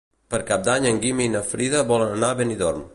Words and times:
Per 0.33 0.39
Cap 0.47 0.63
d'Any 0.69 0.87
en 0.93 0.97
Guim 1.05 1.21
i 1.27 1.29
na 1.37 1.45
Frida 1.53 1.85
volen 1.93 2.19
anar 2.19 2.35
a 2.35 2.43
Benidorm. 2.43 2.87